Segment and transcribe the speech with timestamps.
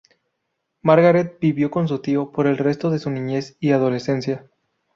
[0.81, 4.49] Margaret vivió con su tío por el resto de su niñez y adolescencia.